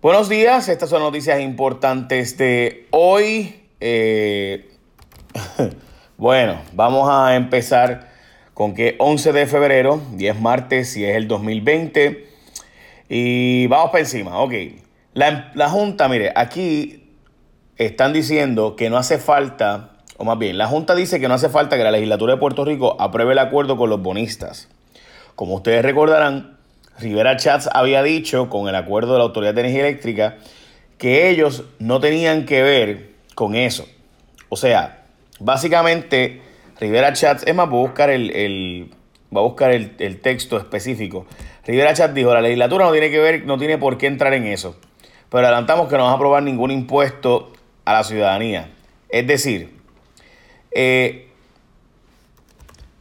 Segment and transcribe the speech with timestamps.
[0.00, 3.64] Buenos días, estas son noticias importantes de hoy.
[3.80, 4.70] Eh,
[6.16, 8.08] bueno, vamos a empezar
[8.54, 12.28] con que 11 de febrero, 10 martes, si es el 2020.
[13.08, 14.52] Y vamos para encima, ok.
[15.14, 17.12] La, la Junta, mire, aquí
[17.76, 21.48] están diciendo que no hace falta, o más bien, la Junta dice que no hace
[21.48, 24.68] falta que la legislatura de Puerto Rico apruebe el acuerdo con los bonistas.
[25.34, 26.57] Como ustedes recordarán,
[27.00, 30.38] Rivera Chats había dicho con el acuerdo de la Autoridad de Energía Eléctrica
[30.98, 33.86] que ellos no tenían que ver con eso.
[34.48, 35.04] O sea,
[35.38, 36.42] básicamente
[36.80, 38.90] Rivera Chats, es más, voy a buscar el,
[39.32, 41.26] a buscar el, texto específico.
[41.66, 44.46] Rivera Chats dijo, la legislatura no tiene que ver, no tiene por qué entrar en
[44.46, 44.76] eso.
[45.30, 47.52] Pero adelantamos que no vamos a aprobar ningún impuesto
[47.84, 48.70] a la ciudadanía.
[49.08, 49.74] Es decir,
[50.70, 51.28] eh,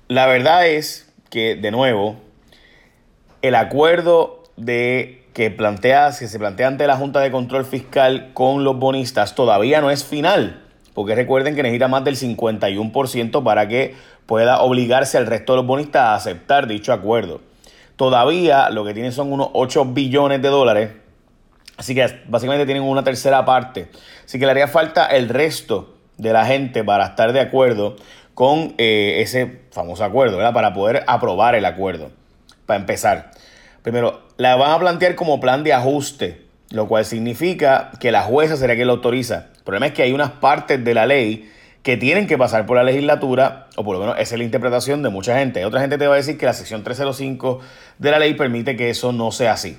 [0.08, 2.18] la verdad es que, de nuevo,
[3.42, 8.64] el acuerdo de que, plantea, que se plantea ante la Junta de Control Fiscal con
[8.64, 13.96] los bonistas todavía no es final, porque recuerden que necesita más del 51% para que
[14.26, 17.42] pueda obligarse al resto de los bonistas a aceptar dicho acuerdo.
[17.96, 20.92] Todavía lo que tienen son unos 8 billones de dólares,
[21.78, 23.90] así que básicamente tienen una tercera parte.
[24.26, 27.96] Así que le haría falta el resto de la gente para estar de acuerdo
[28.34, 30.54] con eh, ese famoso acuerdo, ¿verdad?
[30.54, 32.10] Para poder aprobar el acuerdo
[32.68, 33.32] para empezar.
[33.88, 38.58] Primero, la van a plantear como plan de ajuste, lo cual significa que la jueza
[38.58, 39.46] será quien lo autoriza.
[39.56, 41.50] El problema es que hay unas partes de la ley
[41.84, 45.04] que tienen que pasar por la legislatura, o por lo menos esa es la interpretación
[45.04, 45.64] de mucha gente.
[45.64, 47.62] Otra gente te va a decir que la sección 305
[47.98, 49.78] de la ley permite que eso no sea así,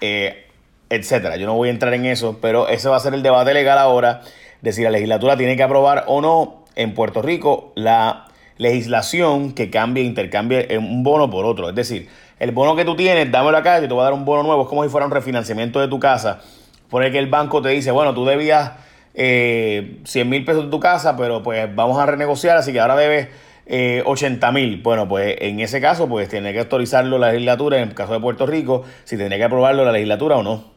[0.00, 0.48] eh,
[0.90, 1.36] etcétera.
[1.36, 3.78] Yo no voy a entrar en eso, pero ese va a ser el debate legal
[3.78, 4.22] ahora
[4.62, 8.26] de si la legislatura tiene que aprobar o no en Puerto Rico la
[8.58, 11.68] legislación que cambie, intercambie un bono por otro.
[11.68, 12.08] Es decir,
[12.38, 14.62] el bono que tú tienes, dámelo acá y te voy a dar un bono nuevo.
[14.62, 16.40] Es como si fuera un refinanciamiento de tu casa.
[16.88, 18.72] Por el que el banco te dice, bueno, tú debías
[19.14, 22.96] eh, 100 mil pesos de tu casa, pero pues vamos a renegociar, así que ahora
[22.96, 23.28] debes
[23.66, 24.82] eh, 80 mil.
[24.82, 28.20] Bueno, pues en ese caso, pues tiene que autorizarlo la legislatura, en el caso de
[28.20, 30.72] Puerto Rico, si tiene que aprobarlo la legislatura o no.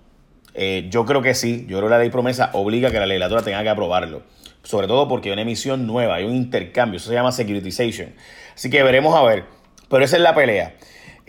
[0.54, 3.06] Eh, yo creo que sí, yo creo que la ley promesa obliga a que la
[3.06, 4.24] legislatura tenga que aprobarlo.
[4.64, 8.14] Sobre todo porque hay una emisión nueva, hay un intercambio, eso se llama securitization.
[8.56, 9.46] Así que veremos a ver.
[9.90, 10.74] Pero esa es la pelea.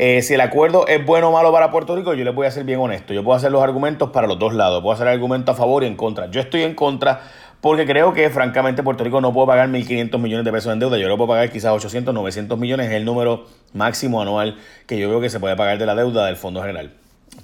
[0.00, 2.52] Eh, si el acuerdo es bueno o malo para Puerto Rico, yo les voy a
[2.52, 3.12] ser bien honesto.
[3.12, 4.80] Yo puedo hacer los argumentos para los dos lados.
[4.80, 6.30] Puedo hacer argumentos a favor y en contra.
[6.30, 7.20] Yo estoy en contra
[7.60, 10.98] porque creo que, francamente, Puerto Rico no puede pagar 1.500 millones de pesos en deuda.
[10.98, 12.86] Yo lo puedo pagar quizás 800, 900 millones.
[12.86, 14.56] Es el número máximo anual
[14.86, 16.92] que yo veo que se puede pagar de la deuda del Fondo General.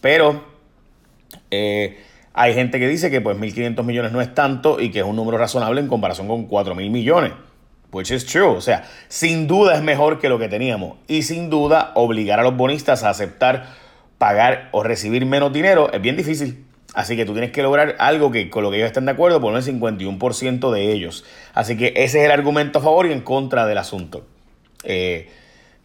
[0.01, 0.45] Pero
[1.51, 1.99] eh,
[2.35, 5.17] hay gente que dice que pues 1.500 millones no es tanto y que es un
[5.17, 7.33] número razonable en comparación con 4.000 millones
[7.95, 8.51] which is true.
[8.51, 10.99] O sea, sin duda es mejor que lo que teníamos.
[11.07, 13.67] Y sin duda, obligar a los bonistas a aceptar
[14.19, 16.65] pagar o recibir menos dinero es bien difícil.
[16.95, 19.41] Así que tú tienes que lograr algo que con lo que ellos estén de acuerdo,
[19.41, 21.25] poner el 51% de ellos.
[21.53, 24.25] Así que ese es el argumento a favor y en contra del asunto.
[24.85, 25.29] Eh,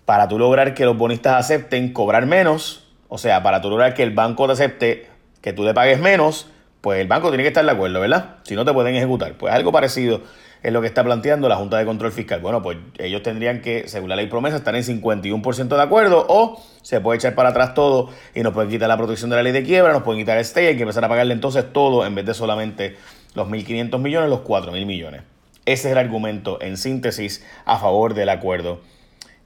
[0.05, 4.03] para tú lograr que los bonistas acepten cobrar menos, o sea, para tú lograr que
[4.03, 5.07] el banco te acepte
[5.41, 6.47] que tú le pagues menos,
[6.81, 8.37] pues el banco tiene que estar de acuerdo, ¿verdad?
[8.43, 9.33] Si no te pueden ejecutar.
[9.33, 10.21] Pues algo parecido
[10.63, 12.41] es lo que está planteando la Junta de Control Fiscal.
[12.41, 16.61] Bueno, pues ellos tendrían que, según la ley promesa, estar en 51% de acuerdo o
[16.81, 19.53] se puede echar para atrás todo y nos pueden quitar la protección de la ley
[19.53, 22.15] de quiebra, nos pueden quitar el stay, hay que empezar a pagarle entonces todo en
[22.15, 22.97] vez de solamente
[23.35, 25.21] los 1.500 millones, los 4.000 millones.
[25.65, 28.81] Ese es el argumento en síntesis a favor del acuerdo.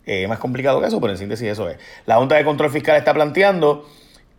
[0.05, 1.77] Eh, más complicado que eso, pero en síntesis eso es.
[2.05, 3.88] La Junta de Control Fiscal está planteando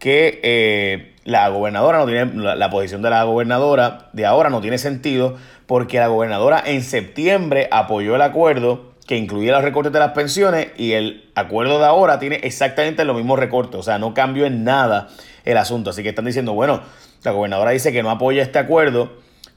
[0.04, 4.76] que eh, la gobernadora no tiene, la, posición de la gobernadora de ahora no tiene
[4.76, 10.10] sentido porque la gobernadora en septiembre apoyó el acuerdo que incluía los recortes de las
[10.10, 14.44] pensiones y el acuerdo de ahora tiene exactamente los mismos recortes, o sea, no cambió
[14.44, 15.08] en nada
[15.46, 15.88] el asunto.
[15.88, 16.82] Así que están diciendo, bueno,
[17.22, 19.10] la gobernadora dice que no apoya este acuerdo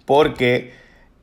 [0.05, 0.71] porque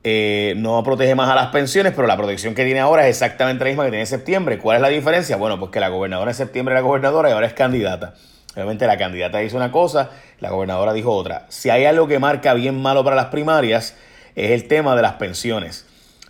[0.03, 3.63] eh, no protege más a las pensiones, pero la protección que tiene ahora es exactamente
[3.63, 4.59] la misma que tiene en septiembre.
[4.59, 5.35] ¿Cuál es la diferencia?
[5.35, 8.13] Bueno, pues que la gobernadora en septiembre era gobernadora y ahora es candidata.
[8.55, 11.45] Obviamente la candidata hizo una cosa, la gobernadora dijo otra.
[11.49, 13.95] Si hay algo que marca bien malo para las primarias,
[14.35, 15.85] es el tema de las pensiones.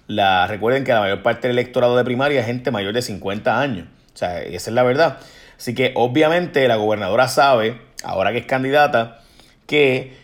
[0.08, 3.60] La, recuerden que la mayor parte del electorado de primaria es gente mayor de 50
[3.60, 3.88] años.
[4.14, 5.20] O sea, esa es la verdad.
[5.58, 9.22] Así que obviamente la gobernadora sabe, ahora que es candidata,
[9.68, 10.18] que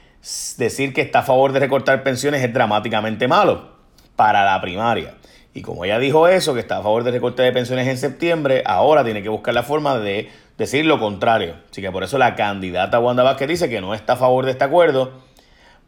[0.57, 3.71] decir que está a favor de recortar pensiones es dramáticamente malo
[4.15, 5.15] para la primaria.
[5.53, 8.63] Y como ella dijo eso, que está a favor de recorte de pensiones en septiembre,
[8.65, 11.56] ahora tiene que buscar la forma de decir lo contrario.
[11.69, 14.51] Así que por eso la candidata Wanda Vázquez dice que no está a favor de
[14.51, 15.12] este acuerdo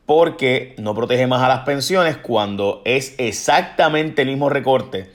[0.06, 5.10] porque no protege más a las pensiones cuando es exactamente el mismo recorte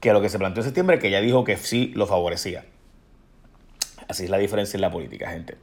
[0.00, 2.64] que lo que se planteó en septiembre, que ella dijo que sí lo favorecía.
[4.12, 5.56] Así es la diferencia en la política, gente.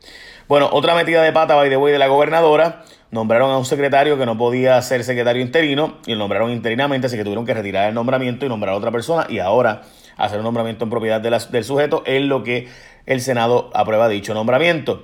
[0.48, 2.84] Bueno, otra metida de pata, by the way, de la gobernadora.
[3.12, 7.16] Nombraron a un secretario que no podía ser secretario interino y lo nombraron interinamente, así
[7.16, 9.84] que tuvieron que retirar el nombramiento y nombrar a otra persona y ahora
[10.18, 12.68] hacer un nombramiento en propiedad del sujeto es lo que
[13.06, 15.04] el Senado aprueba dicho nombramiento.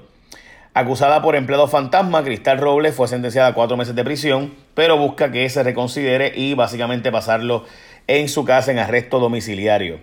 [0.73, 5.31] Acusada por empleado fantasma, Cristal Robles fue sentenciada a cuatro meses de prisión, pero busca
[5.31, 7.63] que se reconsidere y básicamente pasarlo
[8.07, 9.99] en su casa en arresto domiciliario.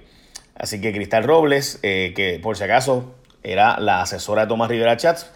[0.55, 4.97] Así que Cristal Robles, eh, que por si acaso era la asesora de Tomás Rivera
[4.97, 5.31] Chats,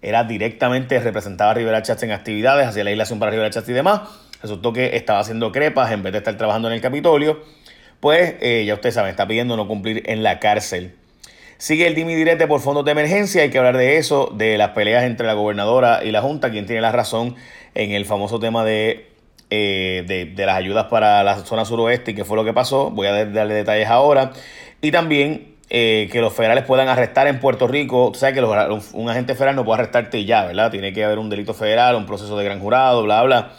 [0.00, 3.72] era directamente, representaba a Rivera Chats en actividades, hacía la legislación para Rivera Chats y
[3.72, 4.02] demás.
[4.40, 7.42] Resultó que estaba haciendo crepas en vez de estar trabajando en el Capitolio.
[7.98, 10.94] Pues eh, ya ustedes saben, está pidiendo no cumplir en la cárcel.
[11.56, 13.42] Sigue el dimi direte por fondos de emergencia.
[13.42, 16.66] Hay que hablar de eso, de las peleas entre la gobernadora y la Junta, quien
[16.66, 17.34] tiene la razón
[17.74, 19.08] en el famoso tema de,
[19.50, 22.90] eh, de, las ayudas para la zona suroeste y qué fue lo que pasó.
[22.90, 24.30] Voy a darle detalles ahora.
[24.80, 28.10] Y también eh, que los federales puedan arrestar en Puerto Rico.
[28.12, 30.70] Tú sabes que un agente federal no puede arrestarte ya, ¿verdad?
[30.70, 33.52] Tiene que haber un delito federal, un proceso de gran jurado, bla, bla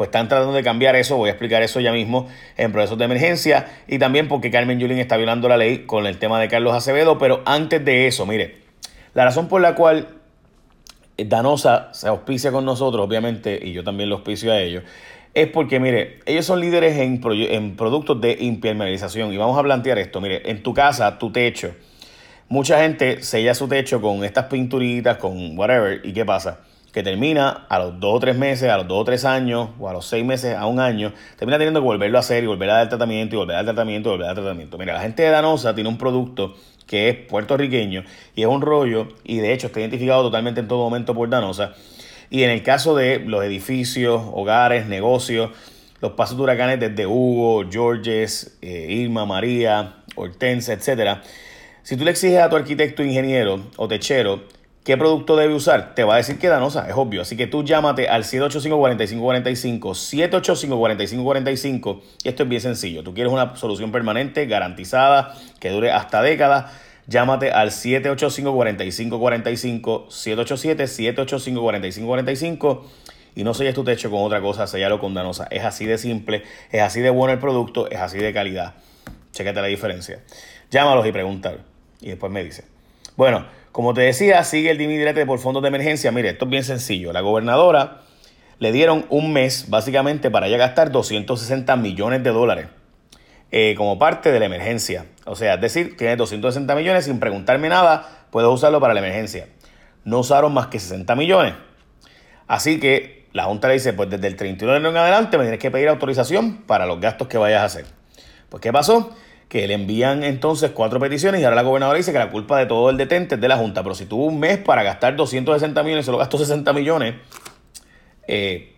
[0.00, 2.26] pues están tratando de cambiar eso, voy a explicar eso ya mismo
[2.56, 6.16] en procesos de emergencia y también porque Carmen Yulín está violando la ley con el
[6.16, 8.60] tema de Carlos Acevedo, pero antes de eso, mire,
[9.12, 10.19] la razón por la cual
[11.26, 14.84] Danosa se auspicia con nosotros, obviamente, y yo también lo auspicio a ellos,
[15.32, 19.98] es porque, mire, ellos son líderes en, en productos de impermeabilización y vamos a plantear
[19.98, 21.74] esto, mire, en tu casa, tu techo,
[22.48, 26.60] mucha gente sella su techo con estas pinturitas, con whatever, ¿y qué pasa?
[26.92, 29.88] Que termina a los dos o tres meses, a los dos o tres años, o
[29.88, 32.70] a los seis meses, a un año, termina teniendo que volverlo a hacer y volver
[32.70, 34.78] a dar tratamiento y volver a dar tratamiento y volver a dar tratamiento.
[34.78, 36.56] Mira, la gente de Danosa tiene un producto
[36.86, 38.04] que es puertorriqueño
[38.34, 41.74] y es un rollo y de hecho está identificado totalmente en todo momento por Danosa.
[42.30, 45.50] Y en el caso de los edificios, hogares, negocios,
[46.00, 51.22] los pasos de huracanes desde Hugo, Georges, eh, Irma, María, Hortense, etcétera,
[51.82, 54.42] si tú le exiges a tu arquitecto, ingeniero o techero
[54.84, 55.94] ¿Qué producto debe usar?
[55.94, 57.20] Te va a decir que Danosa, es obvio.
[57.20, 63.02] Así que tú llámate al 785-4545, 785-4545 y esto es bien sencillo.
[63.02, 66.72] Tú quieres una solución permanente, garantizada, que dure hasta décadas.
[67.06, 72.80] Llámate al 785-4545, 787-785-4545
[73.34, 75.46] y no selles tu techo con otra cosa, sellalo con Danosa.
[75.50, 76.42] Es así de simple,
[76.72, 78.76] es así de bueno el producto, es así de calidad.
[79.32, 80.20] Chécate la diferencia.
[80.70, 81.58] Llámalos y pregúntale
[82.00, 82.79] y después me dice.
[83.20, 86.10] Bueno, como te decía, sigue el dividirete por fondos de emergencia.
[86.10, 87.12] Mire, esto es bien sencillo.
[87.12, 88.00] La gobernadora
[88.58, 92.68] le dieron un mes básicamente para ya gastar 260 millones de dólares
[93.50, 95.04] eh, como parte de la emergencia.
[95.26, 99.48] O sea, es decir, tiene 260 millones sin preguntarme nada, puedo usarlo para la emergencia.
[100.04, 101.52] No usaron más que 60 millones.
[102.46, 105.44] Así que la Junta le dice, pues desde el 31 de enero en adelante me
[105.44, 107.84] tienes que pedir autorización para los gastos que vayas a hacer.
[108.48, 109.14] Pues ¿qué pasó?
[109.50, 112.66] Que le envían entonces cuatro peticiones y ahora la gobernadora dice que la culpa de
[112.66, 113.82] todo el detente es de la Junta.
[113.82, 117.16] Pero si tuvo un mes para gastar 260 millones solo gastó 60 millones,
[118.28, 118.76] eh,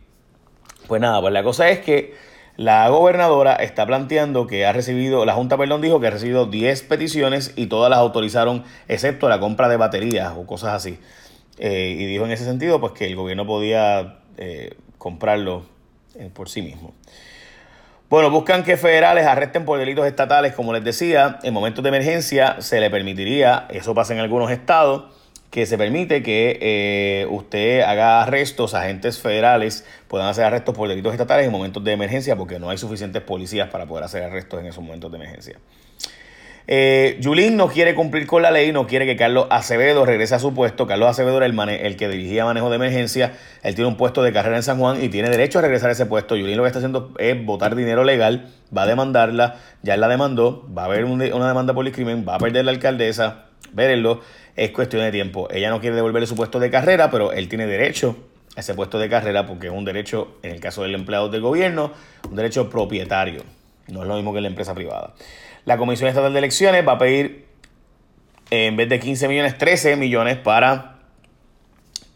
[0.89, 2.15] pues nada, pues la cosa es que
[2.57, 6.83] la gobernadora está planteando que ha recibido, la Junta, perdón, dijo que ha recibido 10
[6.85, 10.99] peticiones y todas las autorizaron, excepto la compra de baterías o cosas así.
[11.59, 15.65] Eh, y dijo en ese sentido, pues que el gobierno podía eh, comprarlo
[16.33, 16.95] por sí mismo.
[18.13, 22.61] Bueno, buscan que federales arresten por delitos estatales, como les decía, en momentos de emergencia
[22.61, 25.05] se le permitiría, eso pasa en algunos estados,
[25.49, 31.13] que se permite que eh, usted haga arrestos, agentes federales puedan hacer arrestos por delitos
[31.13, 34.67] estatales en momentos de emergencia porque no hay suficientes policías para poder hacer arrestos en
[34.67, 35.57] esos momentos de emergencia.
[36.69, 40.39] Eh, Yulín no quiere cumplir con la ley, no quiere que Carlos Acevedo regrese a
[40.39, 40.87] su puesto.
[40.87, 43.35] Carlos Acevedo era el, el, que dirigía manejo de emergencia.
[43.63, 45.93] Él tiene un puesto de carrera en San Juan y tiene derecho a regresar a
[45.93, 46.37] ese puesto.
[46.37, 50.67] Yulín lo que está haciendo es votar dinero legal, va a demandarla, ya la demandó,
[50.77, 54.21] va a haber una demanda por el crimen, va a perder la alcaldesa, verlo,
[54.57, 55.49] es cuestión de tiempo.
[55.51, 58.17] Ella no quiere devolverle su puesto de carrera, pero él tiene derecho
[58.57, 61.41] a ese puesto de carrera porque es un derecho, en el caso del empleado del
[61.41, 61.93] gobierno,
[62.29, 63.43] un derecho propietario.
[63.89, 65.15] No es lo mismo que la empresa privada.
[65.65, 67.47] La Comisión Estatal de Elecciones va a pedir,
[68.51, 70.97] en vez de 15 millones, 13 millones para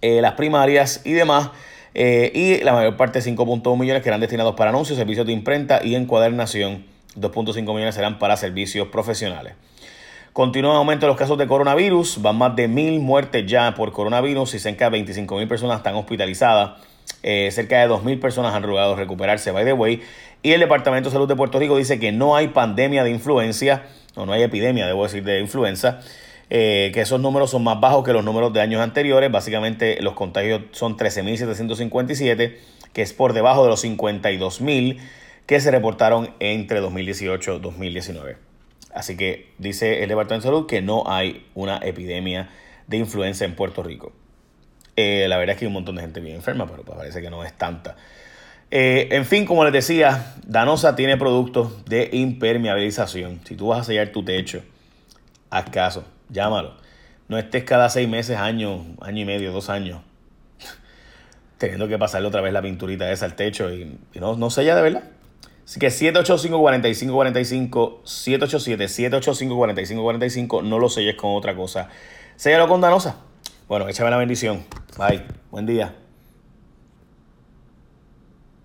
[0.03, 1.51] eh, las primarias y demás.
[1.95, 5.85] Eh, y la mayor parte, 5.1 millones, que eran destinados para anuncios, servicios de imprenta
[5.85, 6.85] y encuadernación.
[7.15, 9.55] 2.5 millones serán para servicios profesionales.
[10.33, 12.21] Continúa el aumento de los casos de coronavirus.
[12.21, 15.95] Van más de mil muertes ya por coronavirus y cerca de 25 mil personas están
[15.95, 16.83] hospitalizadas.
[17.23, 20.03] Eh, cerca de 2.000 personas han logrado recuperarse, by the way.
[20.43, 23.85] Y el Departamento de Salud de Puerto Rico dice que no hay pandemia de influencia,
[24.15, 26.01] o no hay epidemia, debo decir, de influenza.
[26.49, 29.31] Eh, que esos números son más bajos que los números de años anteriores.
[29.33, 32.57] Básicamente los contagios son 13.757,
[32.93, 34.99] que es por debajo de los 52.000
[35.47, 38.37] que se reportaron entre 2018 y 2019.
[38.95, 42.51] Así que dice el Departamento de Salud que no hay una epidemia
[42.87, 44.13] de influenza en Puerto Rico.
[44.97, 47.31] Eh, la verdad es que hay un montón de gente bien enferma, pero parece que
[47.31, 47.97] no es tanta.
[48.71, 53.41] Eh, en fin, como les decía, Danosa tiene productos de impermeabilización.
[53.45, 54.63] Si tú vas a sellar tu techo,
[55.51, 56.75] haz caso, llámalo.
[57.29, 60.01] No estés cada seis meses, año, año y medio, dos años,
[61.59, 64.83] teniendo que pasarle otra vez la pinturita esa al techo y, no, no sella de
[64.83, 65.05] verdad.
[65.65, 71.89] Así que 785-4545, 787-785-4545, no lo selles con otra cosa.
[72.37, 73.17] Séllalo con Danosa.
[73.69, 74.65] Bueno, échame la bendición.
[74.97, 75.25] Bye.
[75.51, 75.93] Buen día.